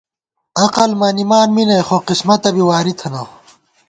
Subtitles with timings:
[0.63, 3.21] عقل مَنِمان می نئ، خو قسمت بی واری تھنہ